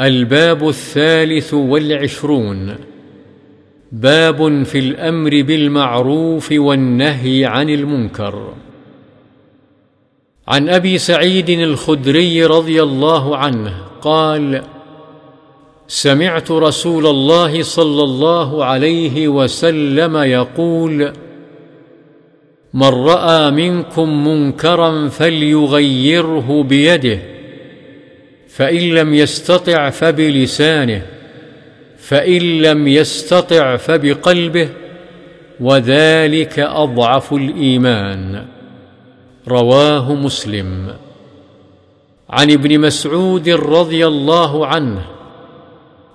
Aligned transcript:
الباب 0.00 0.68
الثالث 0.68 1.54
والعشرون. 1.54 2.74
باب 3.92 4.62
في 4.62 4.78
الأمر 4.78 5.30
بالمعروف 5.30 6.52
والنهي 6.52 7.44
عن 7.44 7.70
المنكر. 7.70 8.54
عن 10.48 10.68
أبي 10.68 10.98
سعيد 10.98 11.50
الخدري 11.50 12.44
رضي 12.44 12.82
الله 12.82 13.36
عنه 13.36 13.74
قال 14.02 14.62
سمعت 15.88 16.50
رسول 16.50 17.06
الله 17.06 17.62
صلى 17.62 18.02
الله 18.02 18.64
عليه 18.64 19.28
وسلم 19.28 20.16
يقول 20.16 21.12
من 22.74 22.88
رأى 22.88 23.50
منكم 23.50 24.28
منكرا 24.28 25.08
فليغيره 25.08 26.62
بيده 26.62 27.33
فإن 28.56 28.94
لم 28.94 29.14
يستطع 29.14 29.90
فبلسانه 29.90 31.02
فإن 31.98 32.62
لم 32.62 32.88
يستطع 32.88 33.76
فبقلبه 33.76 34.68
وذلك 35.60 36.58
أضعف 36.58 37.32
الإيمان. 37.32 38.44
رواه 39.48 40.14
مسلم. 40.14 40.94
عن 42.30 42.50
ابن 42.50 42.80
مسعود 42.80 43.48
رضي 43.48 44.06
الله 44.06 44.66
عنه 44.66 45.06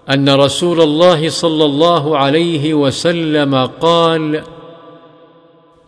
أن 0.09 0.29
رسول 0.29 0.81
الله 0.81 1.29
صلى 1.29 1.65
الله 1.65 2.17
عليه 2.17 2.73
وسلم 2.73 3.55
قال 3.65 4.43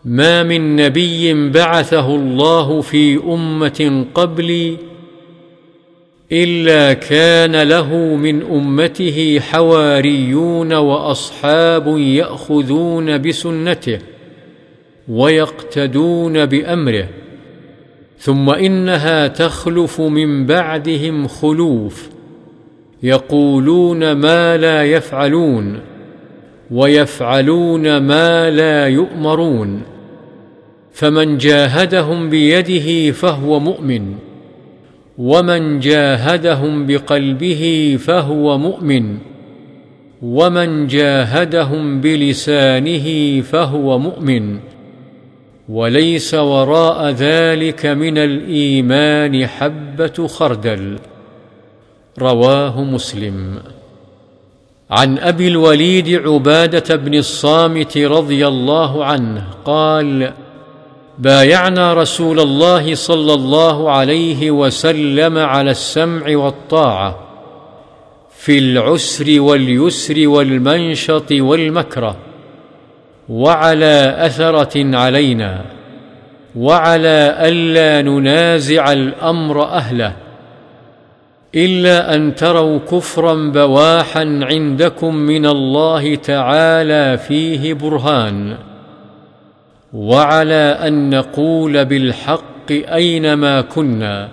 ما 0.04 0.42
من 0.42 0.76
نبي 0.76 1.50
بعثه 1.50 2.14
الله 2.14 2.80
في 2.80 3.16
أمة 3.16 4.06
قبلي 4.14 4.91
إلا 6.32 6.92
كان 6.92 7.62
له 7.62 7.96
من 7.96 8.42
أمته 8.42 9.40
حواريون 9.40 10.72
وأصحاب 10.72 11.98
يأخذون 11.98 13.18
بسنته 13.18 13.98
ويقتدون 15.08 16.46
بأمره 16.46 17.08
ثم 18.18 18.50
إنها 18.50 19.26
تخلف 19.26 20.00
من 20.00 20.46
بعدهم 20.46 21.28
خلوف 21.28 22.08
يقولون 23.02 24.12
ما 24.12 24.56
لا 24.56 24.84
يفعلون 24.84 25.80
ويفعلون 26.70 27.96
ما 27.96 28.50
لا 28.50 28.86
يؤمرون 28.86 29.82
فمن 30.92 31.38
جاهدهم 31.38 32.30
بيده 32.30 33.12
فهو 33.12 33.60
مؤمن. 33.60 34.14
ومن 35.22 35.80
جاهدهم 35.80 36.86
بقلبه 36.86 37.96
فهو 38.00 38.58
مؤمن. 38.58 39.18
ومن 40.22 40.86
جاهدهم 40.86 42.00
بلسانه 42.00 43.40
فهو 43.40 43.98
مؤمن. 43.98 44.58
وليس 45.68 46.34
وراء 46.34 47.10
ذلك 47.10 47.86
من 47.86 48.18
الإيمان 48.18 49.46
حبة 49.46 50.26
خردل. 50.26 50.98
رواه 52.18 52.84
مسلم. 52.84 53.58
عن 54.90 55.18
أبي 55.18 55.48
الوليد 55.48 56.08
عبادة 56.26 56.96
بن 56.96 57.14
الصامت 57.14 57.98
رضي 57.98 58.46
الله 58.46 59.04
عنه 59.04 59.46
قال 59.64 60.32
بايعنا 61.18 61.94
رسول 61.94 62.40
الله 62.40 62.94
صلى 62.94 63.34
الله 63.34 63.90
عليه 63.90 64.50
وسلم 64.50 65.38
على 65.38 65.70
السمع 65.70 66.36
والطاعة 66.36 67.18
في 68.36 68.58
العسر 68.58 69.40
واليسر 69.40 70.28
والمنشط 70.28 71.32
والمكره 71.32 72.16
وعلى 73.28 74.16
أثرة 74.18 74.96
علينا 74.96 75.64
وعلى 76.56 77.36
ألا 77.38 78.02
ننازع 78.02 78.92
الأمر 78.92 79.64
أهله 79.64 80.12
إلا 81.54 82.14
أن 82.14 82.34
تروا 82.34 82.78
كفرا 82.78 83.34
بواحا 83.34 84.40
عندكم 84.42 85.14
من 85.14 85.46
الله 85.46 86.14
تعالى 86.14 87.18
فيه 87.18 87.74
برهان 87.74 88.56
وعلى 89.92 90.78
أن 90.86 91.10
نقول 91.10 91.84
بالحق 91.84 92.70
اينما 92.70 93.60
كنا 93.60 94.28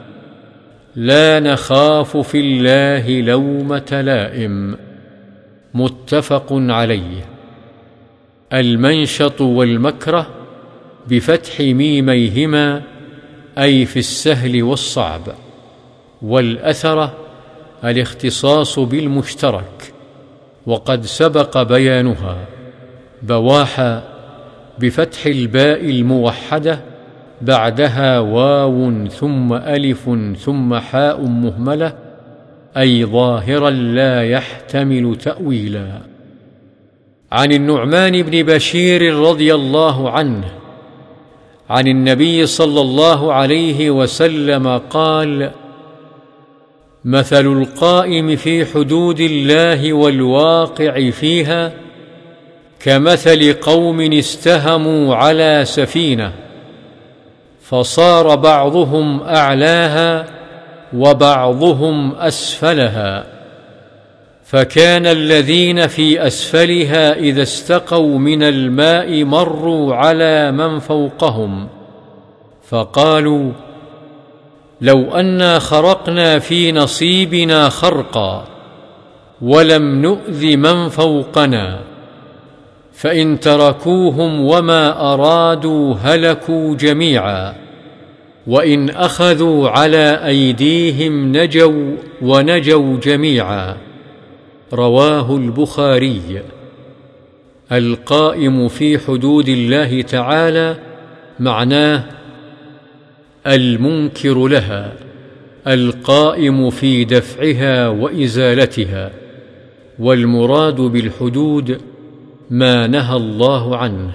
لا 0.95 1.39
نخاف 1.39 2.17
في 2.17 2.39
الله 2.39 3.21
لومة 3.21 4.01
لائم. 4.03 4.77
متفق 5.73 6.47
عليه. 6.51 7.25
المنشط 8.53 9.41
والمكره 9.41 10.27
بفتح 11.07 11.59
ميميهما 11.59 12.81
أي 13.57 13.85
في 13.85 13.99
السهل 13.99 14.63
والصعب. 14.63 15.21
والاثره 16.21 17.13
الاختصاص 17.83 18.79
بالمشترك 18.79 19.93
وقد 20.65 21.05
سبق 21.05 21.61
بيانها. 21.63 22.37
بواحا 23.21 24.08
بفتح 24.79 25.25
الباء 25.25 25.89
الموحدة 25.89 26.79
بعدها 27.41 28.19
واو 28.19 29.07
ثم 29.07 29.53
ألف 29.53 30.09
ثم 30.39 30.75
حاء 30.75 31.21
مهملة 31.21 31.93
أي 32.77 33.05
ظاهرا 33.05 33.69
لا 33.69 34.23
يحتمل 34.23 35.15
تأويلا. 35.15 36.01
عن 37.31 37.51
النعمان 37.51 38.21
بن 38.21 38.43
بشير 38.43 39.15
رضي 39.15 39.55
الله 39.55 40.09
عنه 40.09 40.45
عن 41.69 41.87
النبي 41.87 42.45
صلى 42.45 42.81
الله 42.81 43.33
عليه 43.33 43.89
وسلم 43.89 44.77
قال 44.77 45.51
مثل 47.05 47.45
القائم 47.45 48.35
في 48.35 48.65
حدود 48.65 49.19
الله 49.19 49.93
والواقع 49.93 51.09
فيها 51.09 51.73
كمثل 52.79 53.53
قوم 53.53 54.01
استهموا 54.13 55.15
على 55.15 55.61
سفينة 55.65 56.33
فصار 57.61 58.35
بعضهم 58.35 59.21
أعلاها 59.21 60.25
وبعضهم 60.93 62.15
أسفلها 62.15 63.23
فكان 64.43 65.05
الذين 65.05 65.87
في 65.87 66.27
أسفلها 66.27 67.13
إذا 67.13 67.41
استقوا 67.41 68.19
من 68.19 68.43
الماء 68.43 69.23
مروا 69.23 69.95
على 69.95 70.51
من 70.51 70.79
فوقهم 70.79 71.67
فقالوا 72.69 73.51
لو 74.81 75.11
أنا 75.11 75.59
خرقنا 75.59 76.39
في 76.39 76.71
نصيبنا 76.71 77.69
خرقا 77.69 78.45
ولم 79.41 80.01
نؤذ 80.01 80.57
من 80.57 80.89
فوقنا 80.89 81.88
فإن 82.99 83.39
تركوهم 83.39 84.39
وما 84.45 85.13
أرادوا 85.13 85.95
هلكوا 86.01 86.75
جميعا. 86.75 87.55
وإن 88.47 88.89
أخذوا 88.89 89.69
على 89.69 90.25
أيديهم 90.25 91.37
نجوا 91.37 91.95
ونجوا 92.21 92.97
جميعا. 92.97 93.77
رواه 94.73 95.35
البخاري. 95.35 96.41
القائم 97.71 98.67
في 98.67 98.99
حدود 98.99 99.49
الله 99.49 100.01
تعالى 100.01 100.75
معناه 101.39 102.03
المنكر 103.47 104.47
لها 104.47 104.93
القائم 105.67 106.69
في 106.69 107.05
دفعها 107.05 107.87
وإزالتها 107.87 109.11
والمراد 109.99 110.75
بالحدود 110.75 111.81
ما 112.49 112.87
نهى 112.87 113.15
الله 113.15 113.77
عنه. 113.77 114.11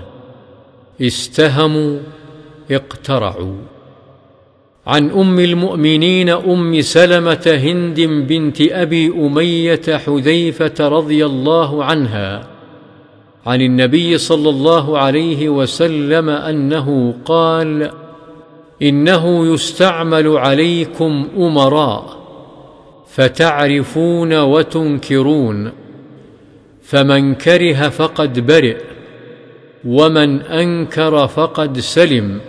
استهموا 1.00 1.98
اقترعوا. 2.70 3.56
عن 4.86 5.10
أم 5.10 5.38
المؤمنين 5.38 6.28
أم 6.28 6.80
سلمة 6.80 7.58
هند 7.64 8.00
بنت 8.00 8.60
أبي 8.60 9.08
أمية 9.08 9.96
حذيفة 9.96 10.88
رضي 10.88 11.26
الله 11.26 11.84
عنها 11.84 12.46
عن 13.46 13.60
النبي 13.60 14.18
صلى 14.18 14.50
الله 14.50 14.98
عليه 14.98 15.48
وسلم 15.48 16.28
أنه 16.28 17.14
قال 17.24 17.90
إنه 18.82 19.54
يستعمل 19.54 20.28
عليكم 20.28 21.28
أمراء 21.36 22.16
فتعرفون 23.06 24.40
وتنكرون. 24.40 25.83
فمن 26.84 27.34
كره 27.34 27.88
فقد 27.88 28.46
برئ 28.46 28.76
ومن 29.84 30.42
أنكر 30.42 31.26
فقد 31.26 31.78
سلم 31.78 32.40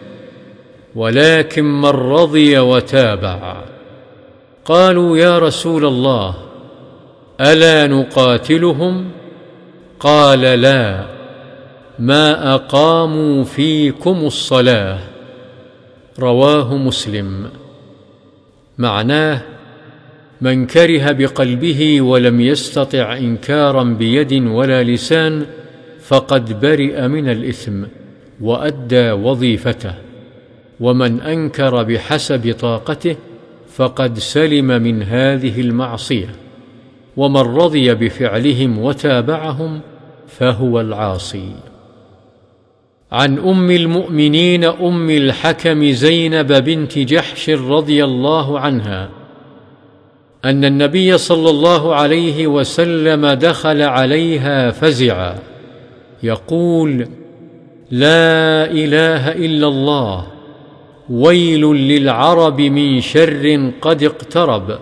ولكن 0.96 1.64
من 1.82 1.90
رضي 1.90 2.60
وتابع. 2.60 3.64
قالوا 4.66 5.18
يا 5.18 5.40
رسول 5.40 5.86
الله 5.86 6.36
ألا 7.42 7.88
نقاتلهم؟ 7.88 9.12
قال 10.00 10.42
لا 10.42 11.06
ما 12.00 12.56
أقاموا 12.56 13.44
فيكم 13.44 14.26
الصلاة. 14.26 15.00
رواه 16.20 16.78
مسلم. 16.78 17.50
معناه 18.78 19.42
من 20.42 20.66
كره 20.66 21.12
بقلبه 21.12 22.02
ولم 22.02 22.42
يستطع 22.42 23.18
إنكارا 23.18 23.84
بيد 23.84 24.34
ولا 24.34 24.84
لسان 24.84 25.46
فقد 26.02 26.60
برئ 26.62 27.08
من 27.08 27.30
الإثم 27.30 27.84
وأدى 28.42 29.12
وظيفته. 29.12 29.94
ومن 30.80 31.22
أنكر 31.22 31.84
بحسب 31.84 32.56
طاقته 32.60 33.16
فقد 33.76 34.20
سلم 34.20 34.68
من 34.68 35.04
هذه 35.04 35.62
المعصية. 35.62 36.36
ومن 37.18 37.42
رضي 37.42 37.94
بفعلهم 37.94 38.80
وتابعهم 38.80 39.80
فهو 40.28 40.82
العاصي. 40.82 41.52
عن 43.12 43.38
أم 43.38 43.72
المؤمنين 43.72 44.64
أم 44.64 45.10
الحكم 45.10 45.92
زينب 45.92 46.54
بنت 46.54 47.00
جحش 47.00 47.50
رضي 47.50 48.04
الله 48.04 48.60
عنها 48.60 49.10
أن 50.46 50.66
النبي 50.66 51.18
صلى 51.18 51.50
الله 51.50 51.96
عليه 51.96 52.48
وسلم 52.48 53.28
دخل 53.28 53.82
عليها 53.82 54.72
فزعا. 54.72 55.36
يقول 56.24 57.08
لا 57.92 58.72
إله 58.72 59.32
إلا 59.32 59.68
الله 59.68 60.28
ويل 61.10 61.62
للعرب 61.62 62.62
من 62.62 63.02
شر 63.02 63.72
قد 63.82 64.04
اقترب. 64.04 64.80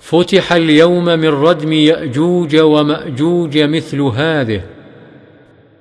فتح 0.00 0.52
اليوم 0.52 1.04
من 1.04 1.28
ردم 1.28 1.72
يأجوج 1.72 2.56
ومأجوج 2.56 3.58
مثل 3.58 4.00
هذه 4.00 4.60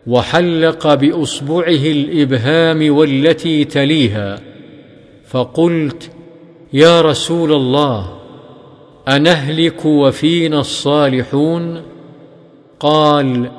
وحلق 0.08 0.94
بأصبعه 0.94 1.68
الإبهام 1.68 2.96
والتي 2.96 3.66
تليها. 3.66 4.40
فقلت 5.28 6.12
يا 6.74 7.02
رسول 7.02 7.52
الله 7.54 8.13
أنهلك 9.08 9.86
وفينا 9.86 10.60
الصالحون؟ 10.60 11.82
قال 12.80 13.52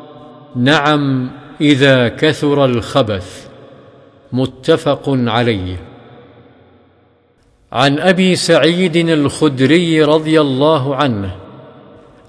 نعم 0.57 1.31
إذا 1.61 2.09
كثر 2.09 2.65
الخبث. 2.65 3.49
متفق 4.33 5.03
عليه. 5.07 5.81
عن 7.73 7.99
أبي 7.99 8.37
سعيد 8.37 8.97
الخدري 8.97 10.03
رضي 10.03 10.41
الله 10.41 10.97
عنه 10.97 11.37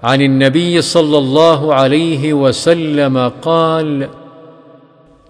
عن 0.02 0.22
النبي 0.22 0.82
صلى 0.82 1.18
الله 1.18 1.74
عليه 1.74 2.32
وسلم 2.32 3.32
قال 3.42 4.08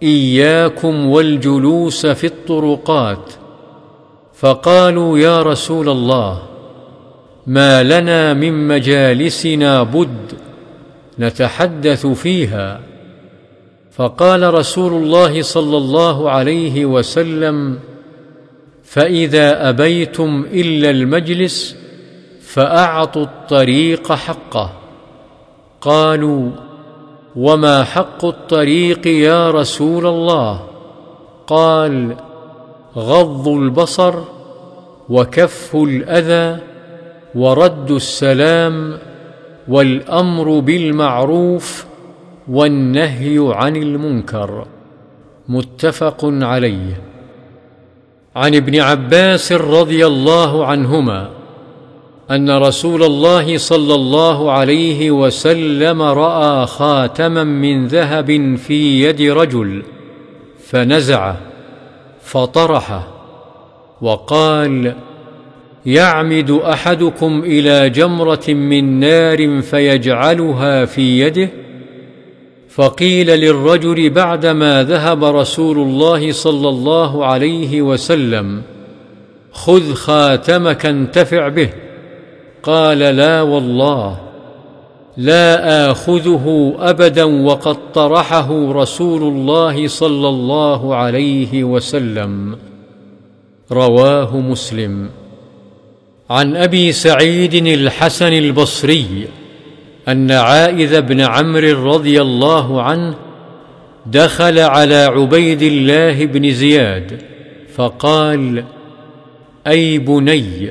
إياكم 0.02 1.06
والجلوس 1.06 2.06
في 2.06 2.26
الطرقات. 2.26 3.32
فقالوا 4.34 5.18
يا 5.18 5.42
رسول 5.42 5.88
الله 5.88 6.42
ما 7.46 7.82
لنا 7.82 8.34
من 8.34 8.68
مجالسنا 8.68 9.82
بد 9.82 10.32
نتحدث 11.18 12.06
فيها. 12.06 12.80
فقال 13.92 14.54
رسول 14.54 15.02
الله 15.02 15.42
صلى 15.42 15.76
الله 15.76 16.30
عليه 16.30 16.86
وسلم 16.86 17.78
فإذا 18.84 19.68
أبيتم 19.68 20.46
إلا 20.52 20.90
المجلس 20.90 21.76
فأعطوا 22.42 23.22
الطريق 23.22 24.12
حقه. 24.12 24.72
قالوا 25.80 26.50
وما 27.36 27.84
حق 27.84 28.24
الطريق 28.24 29.06
يا 29.06 29.50
رسول 29.50 30.06
الله؟ 30.06 30.66
قال 31.46 32.16
غض 32.96 33.48
البصر 33.48 34.14
وكف 35.08 35.76
الأذى 35.76 36.75
ورد 37.36 37.90
السلام 37.90 38.98
والأمر 39.68 40.58
بالمعروف 40.58 41.84
والنهي 42.48 43.52
عن 43.54 43.76
المنكر 43.76 44.66
متفق 45.48 46.18
عليه. 46.24 47.00
عن 48.36 48.54
ابن 48.54 48.80
عباس 48.80 49.52
رضي 49.52 50.06
الله 50.06 50.66
عنهما 50.66 51.28
أن 52.30 52.50
رسول 52.50 53.02
الله 53.02 53.58
صلى 53.58 53.94
الله 53.94 54.52
عليه 54.52 55.10
وسلم 55.10 56.02
رأى 56.02 56.66
خاتما 56.66 57.44
من 57.44 57.86
ذهب 57.86 58.56
في 58.56 59.02
يد 59.02 59.22
رجل 59.22 59.82
فنزعه 60.66 61.36
فطرحه 62.20 63.08
وقال 64.00 64.94
يعمد 65.86 66.50
أحدكم 66.50 67.42
إلى 67.44 67.90
جمرة 67.90 68.48
من 68.48 69.00
نار 69.00 69.60
فيجعلها 69.60 70.84
في 70.84 71.20
يده؟ 71.20 71.50
فقيل 72.68 73.26
للرجل 73.26 74.10
بعدما 74.10 74.82
ذهب 74.82 75.24
رسول 75.24 75.78
الله 75.78 76.32
صلى 76.32 76.68
الله 76.68 77.26
عليه 77.26 77.82
وسلم 77.82 78.62
خذ 79.52 79.94
خاتمك 79.94 80.86
انتفع 80.86 81.48
به. 81.48 81.68
قال 82.62 82.98
لا 82.98 83.42
والله 83.42 84.20
لا 85.16 85.90
آخذه 85.90 86.74
أبدا 86.78 87.24
وقد 87.24 87.76
طرحه 87.94 88.72
رسول 88.72 89.22
الله 89.22 89.88
صلى 89.88 90.28
الله 90.28 90.94
عليه 90.94 91.64
وسلم. 91.64 92.56
رواه 93.72 94.40
مسلم. 94.40 95.08
عن 96.30 96.56
أبي 96.56 96.92
سعيد 96.92 97.54
الحسن 97.54 98.32
البصري 98.32 99.28
أن 100.08 100.30
عائذ 100.30 101.00
بن 101.00 101.20
عمرو 101.20 101.94
رضي 101.94 102.20
الله 102.22 102.82
عنه 102.82 103.14
دخل 104.06 104.58
على 104.58 104.94
عبيد 104.94 105.62
الله 105.62 106.26
بن 106.26 106.50
زياد 106.50 107.22
فقال 107.74 108.64
أي 109.66 109.98
بني 109.98 110.70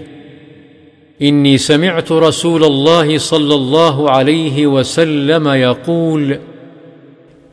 إني 1.21 1.57
سمعت 1.57 2.11
رسول 2.11 2.63
الله 2.63 3.17
صلى 3.17 3.55
الله 3.55 4.11
عليه 4.11 4.67
وسلم 4.67 5.47
يقول 5.47 6.39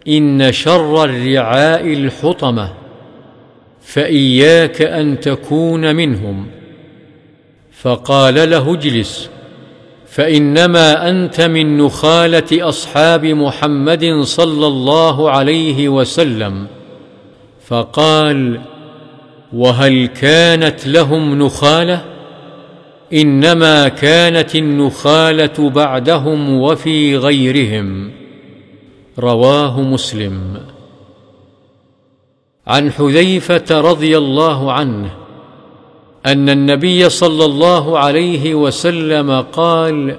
إن 0.09 0.53
شر 0.53 1.05
الرعاء 1.05 1.93
الحطمة 1.93 2.73
فإياك 3.83 4.83
أن 4.83 5.21
تكون 5.21 5.97
منهم. 5.97 6.47
فقال 7.83 8.51
له 8.51 8.75
اجلس. 8.75 9.31
فإنما 10.07 11.11
أنت 11.11 11.41
من 11.41 11.79
نخالة 11.79 12.69
أصحاب 12.69 13.27
محمد 13.27 14.21
صلى 14.23 14.67
الله 14.67 15.31
عليه 15.31 15.89
وسلم. 15.89 16.67
فقال 17.67 18.61
وهل 19.53 20.07
كانت 20.07 20.87
لهم 20.87 21.43
نخالة؟ 21.43 22.05
إنما 23.13 23.89
كانت 23.89 24.57
النخالة 24.57 25.71
بعدهم 25.71 26.61
وفي 26.61 27.17
غيرهم. 27.17 28.11
رواه 29.19 29.81
مسلم. 29.81 30.57
عن 32.67 32.93
حذيفة 32.93 33.81
رضي 33.81 34.19
الله 34.19 34.73
عنه 34.73 35.22
أن 36.27 36.49
النبي 36.49 37.09
صلى 37.09 37.45
الله 37.45 37.99
عليه 37.99 38.55
وسلم 38.55 39.41
قال 39.41 40.17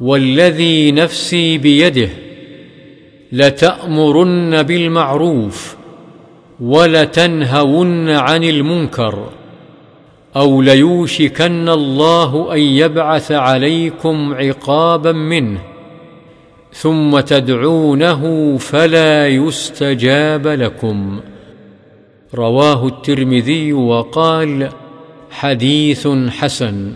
والذي 0.00 0.92
نفسي 0.92 1.58
بيده 1.58 2.08
لتأمرن 3.32 4.62
بالمعروف 4.62 5.76
ولتنهون 6.60 8.10
عن 8.10 8.44
المنكر 8.44 9.28
أو 10.36 10.62
ليوشكن 10.62 11.68
الله 11.68 12.54
أن 12.54 12.58
يبعث 12.58 13.32
عليكم 13.32 14.34
عقابا 14.34 15.12
منه 15.12 15.60
ثم 16.72 17.20
تدعونه 17.20 18.56
فلا 18.56 19.28
يستجاب 19.28 20.46
لكم. 20.46 21.20
رواه 22.34 22.86
الترمذي 22.86 23.72
وقال 23.72 24.68
حديث 25.30 26.08
حسن. 26.28 26.92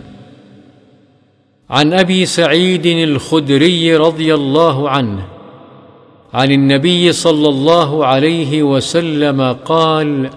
عن 1.69 1.93
أبي 1.93 2.25
سعيد 2.25 2.85
الخدري 2.85 3.95
رضي 3.95 4.33
الله 4.33 4.89
عنه 4.89 5.25
عن 6.33 6.51
النبي 6.51 7.11
صلى 7.11 7.49
الله 7.49 8.05
عليه 8.05 8.63
وسلم 8.63 9.41
قال 9.65 10.29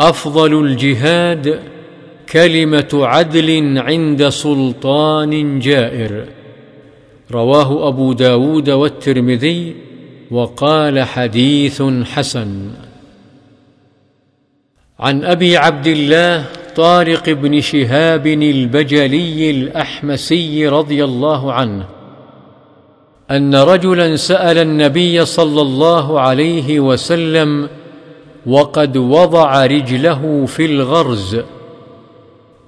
أفضل 0.00 0.64
الجهاد 0.64 1.60
كلمة 2.32 2.88
عدل 2.92 3.78
عند 3.78 4.28
سلطان 4.28 5.58
جائر. 5.58 6.24
رواه 7.32 7.88
أبو 7.88 8.12
داود 8.12 8.70
والترمذي 8.70 9.74
وقال 10.30 11.02
حديث 11.02 11.82
حسن. 11.82 12.70
عن 15.00 15.24
أبي 15.24 15.56
عبد 15.56 15.86
الله 15.86 16.44
طارق 16.76 17.30
بن 17.30 17.60
شهاب 17.60 18.26
البجلي 18.26 19.50
الأحمسي 19.50 20.68
رضي 20.68 21.04
الله 21.04 21.52
عنه 21.52 21.84
أن 23.30 23.54
رجلا 23.54 24.16
سأل 24.16 24.58
النبي 24.58 25.24
صلى 25.24 25.62
الله 25.62 26.20
عليه 26.20 26.80
وسلم 26.80 27.68
وقد 28.46 28.96
وضع 28.96 29.66
رجله 29.66 30.46
في 30.46 30.66
الغرز 30.66 31.40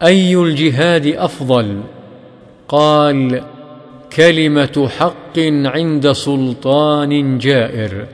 أي 0.02 0.36
الجهاد 0.36 1.06
أفضل؟ 1.06 1.80
قال 2.68 3.42
كلمة 4.16 4.88
حق 4.98 5.38
عند 5.64 6.12
سلطان 6.12 7.38
جائر. 7.38 8.06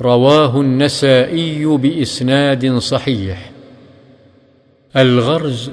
رواه 0.00 0.60
النسائي 0.60 1.64
بإسناد 1.64 2.78
صحيح. 2.78 3.50
الغرز 4.96 5.70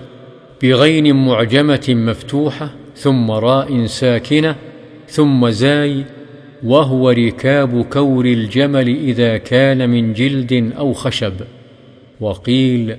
بغين 0.61 1.15
معجمة 1.15 1.85
مفتوحة 1.89 2.69
ثم 2.95 3.31
راء 3.31 3.85
ساكنة 3.85 4.55
ثم 5.07 5.49
زاي 5.49 6.05
وهو 6.63 7.09
ركاب 7.09 7.83
كور 7.83 8.25
الجمل 8.25 8.87
إذا 8.87 9.37
كان 9.37 9.89
من 9.89 10.13
جلد 10.13 10.73
أو 10.77 10.93
خشب 10.93 11.33
وقيل 12.19 12.97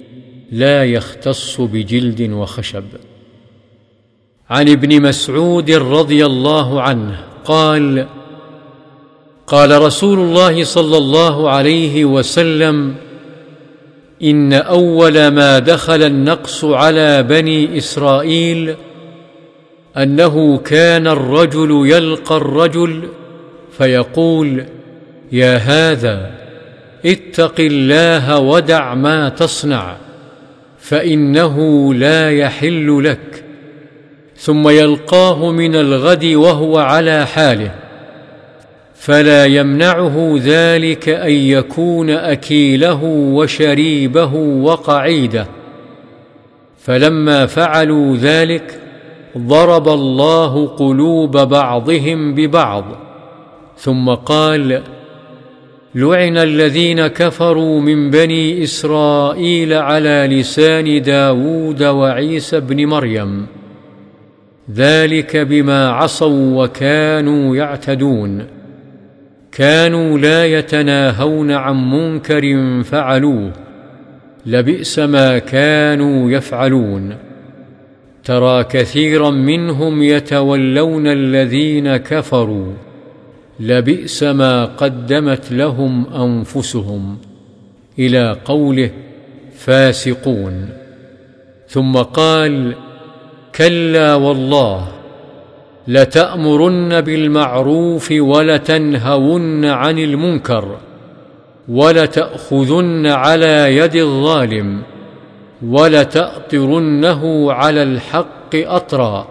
لا 0.52 0.84
يختص 0.84 1.60
بجلد 1.60 2.30
وخشب. 2.30 2.84
عن 4.50 4.68
ابن 4.68 5.02
مسعود 5.02 5.70
رضي 5.70 6.26
الله 6.26 6.82
عنه 6.82 7.18
قال 7.44 8.06
قال 9.46 9.82
رسول 9.82 10.18
الله 10.18 10.64
صلى 10.64 10.96
الله 10.96 11.50
عليه 11.50 12.04
وسلم 12.04 12.94
إن 14.22 14.52
أول 14.52 15.28
ما 15.28 15.58
دخل 15.58 16.02
النقص 16.02 16.64
على 16.64 17.22
بني 17.22 17.78
إسرائيل 17.78 18.74
أنه 19.96 20.58
كان 20.58 21.06
الرجل 21.06 21.82
يلقى 21.86 22.36
الرجل 22.36 23.08
فيقول 23.78 24.64
يا 25.32 25.56
هذا 25.56 26.30
اتق 27.06 27.54
الله 27.60 28.38
ودع 28.38 28.94
ما 28.94 29.28
تصنع 29.28 29.96
فإنه 30.78 31.94
لا 31.94 32.30
يحل 32.30 33.04
لك 33.04 33.44
ثم 34.36 34.68
يلقاه 34.68 35.50
من 35.50 35.74
الغد 35.74 36.24
وهو 36.24 36.78
على 36.78 37.26
حاله. 37.26 37.85
فلا 39.06 39.44
يمنعه 39.44 40.34
ذلك 40.42 41.08
أن 41.08 41.30
يكون 41.32 42.10
أكيله 42.10 43.04
وشريبه 43.04 44.34
وقعيده. 44.34 45.46
فلما 46.78 47.46
فعلوا 47.46 48.16
ذلك 48.16 48.80
ضرب 49.38 49.88
الله 49.88 50.66
قلوب 50.66 51.36
بعضهم 51.36 52.34
ببعض 52.34 52.84
ثم 53.78 54.10
قال 54.10 54.82
لعن 55.94 56.38
الذين 56.38 57.06
كفروا 57.06 57.80
من 57.80 58.10
بني 58.10 58.62
إسرائيل 58.62 59.72
على 59.72 60.28
لسان 60.30 61.02
داود 61.02 61.82
وعيسى 61.82 62.60
بن 62.60 62.86
مريم 62.86 63.46
ذلك 64.74 65.36
بما 65.36 65.88
عصوا 65.88 66.64
وكانوا 66.64 67.56
يعتدون. 67.56 68.55
كانوا 69.56 70.18
لا 70.18 70.46
يتناهون 70.46 71.50
عن 71.50 71.90
منكر 71.90 72.42
فعلوه 72.82 73.52
لبئس 74.46 74.98
ما 74.98 75.38
كانوا 75.38 76.30
يفعلون. 76.30 77.16
ترى 78.24 78.64
كثيرا 78.64 79.30
منهم 79.30 80.02
يتولون 80.02 81.06
الذين 81.06 81.96
كفروا 81.96 82.72
لبئس 83.60 84.22
ما 84.22 84.64
قدمت 84.64 85.52
لهم 85.52 86.06
أنفسهم. 86.06 87.18
إلى 87.98 88.36
قوله 88.44 88.90
فاسقون. 89.56 90.68
ثم 91.68 91.96
قال 91.96 92.74
كلا 93.54 94.14
والله 94.14 94.95
لتأمرن 95.88 97.00
بالمعروف 97.00 98.12
ولتنهون 98.12 99.64
عن 99.64 99.98
المنكر 99.98 100.76
ولتأخذن 101.68 103.06
على 103.06 103.76
يد 103.76 103.96
الظالم 103.96 104.82
ولتأطرنه 105.68 107.52
على 107.52 107.82
الحق 107.82 108.54
أطرا 108.54 109.28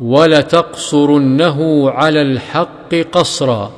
ولتقصرنه 0.00 1.90
على 1.90 2.22
الحق 2.22 2.94
قصرا 3.12 3.70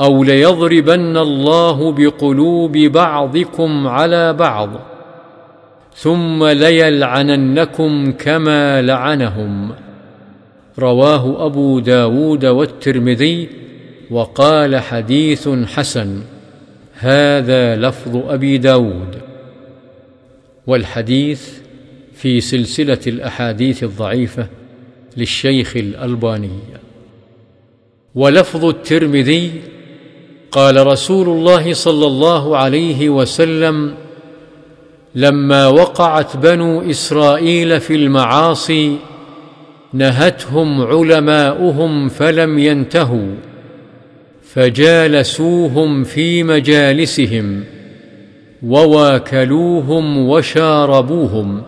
أو 0.00 0.24
ليضربن 0.24 1.16
الله 1.16 1.92
بقلوب 1.92 2.72
بعضكم 2.72 3.86
على 3.86 4.32
بعض 4.32 4.70
ثم 5.94 6.44
ليلعننكم 6.44 8.12
كما 8.12 8.82
لعنهم 8.82 9.70
رواه 10.78 11.46
أبو 11.46 11.78
داود 11.78 12.44
والترمذي 12.44 13.48
وقال 14.10 14.76
حديث 14.76 15.48
حسن 15.48 16.22
هذا 16.94 17.76
لفظ 17.76 18.16
أبي 18.16 18.58
داود. 18.58 19.16
والحديث 20.66 21.50
في 22.14 22.40
سلسلة 22.40 22.98
الأحاديث 23.06 23.84
الضعيفة 23.84 24.46
للشيخ 25.16 25.76
الألباني. 25.76 26.58
ولفظ 28.14 28.64
الترمذي 28.64 29.50
قال 30.50 30.86
رسول 30.86 31.28
الله 31.28 31.74
صلى 31.74 32.06
الله 32.06 32.56
عليه 32.56 33.10
وسلم 33.10 33.94
لما 35.14 35.68
وقعت 35.68 36.36
بنو 36.36 36.90
إسرائيل 36.90 37.80
في 37.80 37.94
المعاصي 37.94 38.96
نهتهم 39.92 40.82
علماؤهم 40.82 42.08
فلم 42.08 42.58
ينتهوا 42.58 43.34
فجالسوهم 44.42 46.04
في 46.04 46.42
مجالسهم 46.42 47.64
وواكلوهم 48.62 50.28
وشاربوهم 50.28 51.62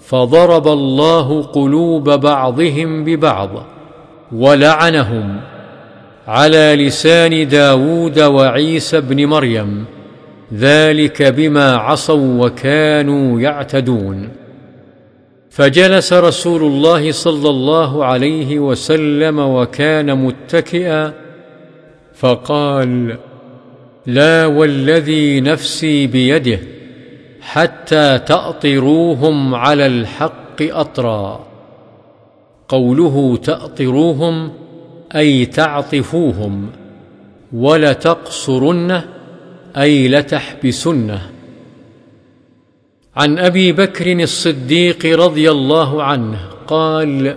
فضرب 0.00 0.68
الله 0.68 1.42
قلوب 1.42 2.10
بعضهم 2.10 3.04
ببعض 3.04 3.50
ولعنهم 4.32 5.40
على 6.28 6.76
لسان 6.86 7.48
داود 7.48 8.20
وعيسى 8.20 9.00
بن 9.00 9.26
مريم 9.26 9.84
ذلك 10.54 11.22
بما 11.22 11.76
عصوا 11.76 12.46
وكانوا 12.46 13.40
يعتدون. 13.40 14.41
فجلس 15.52 16.12
رسول 16.12 16.62
الله 16.62 17.12
صلى 17.12 17.50
الله 17.50 18.04
عليه 18.04 18.58
وسلم 18.58 19.38
وكان 19.38 20.18
متكئا 20.18 21.12
فقال 22.14 23.18
لا 24.06 24.46
والذي 24.46 25.40
نفسي 25.40 26.06
بيده 26.06 26.58
حتى 27.40 28.18
تأطروهم 28.18 29.54
على 29.54 29.86
الحق 29.86 30.62
أطرا. 30.62 31.46
قوله 32.68 33.36
تأطروهم 33.36 34.52
أي 35.16 35.46
تعطفوهم 35.46 36.70
ولتقصرنه 37.52 39.04
أي 39.76 40.08
لتحبسنه. 40.08 41.31
عن 43.16 43.38
أبي 43.38 43.72
بكر 43.72 44.12
الصديق 44.12 45.06
رضي 45.06 45.50
الله 45.50 46.02
عنه 46.02 46.38
قال 46.66 47.36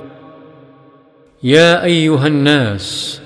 يا 1.44 1.84
أيها 1.84 2.28
الناس 2.28 3.22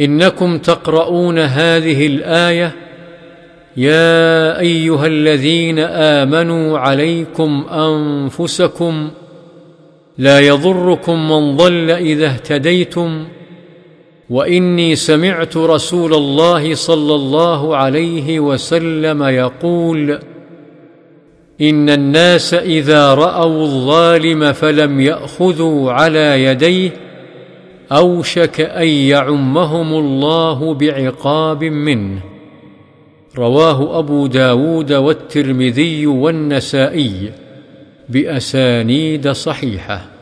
إنكم 0.00 0.58
تقرؤون 0.58 1.38
هذه 1.38 2.06
الآية 2.06 2.72
يا 3.76 4.60
أيها 4.60 5.06
الذين 5.06 5.78
آمنوا 5.78 6.78
عليكم 6.78 7.66
أنفسكم 7.70 9.10
لا 10.18 10.40
يضركم 10.40 11.30
من 11.30 11.56
ضل 11.56 11.90
إذا 11.90 12.26
اهتديتم 12.26 13.24
وإني 14.30 14.96
سمعت 14.96 15.56
رسول 15.56 16.14
الله 16.14 16.74
صلى 16.74 17.14
الله 17.14 17.76
عليه 17.76 18.40
وسلم 18.40 19.22
يقول 19.22 20.18
إن 21.60 21.90
الناس 21.90 22.54
إذا 22.54 23.14
رأوا 23.14 23.62
الظالم 23.62 24.52
فلم 24.52 25.00
يأخذوا 25.00 25.92
على 25.92 26.44
يديه 26.44 26.90
أوشك 27.92 28.60
أن 28.60 28.86
يعمهم 28.88 29.94
الله 29.94 30.74
بعقاب 30.74 31.64
منه. 31.64 32.20
رواه 33.36 33.98
أبو 33.98 34.26
داود 34.26 34.92
والترمذي 34.92 36.06
والنسائي 36.06 37.32
بأسانيد 38.08 39.28
صحيحة. 39.28 40.13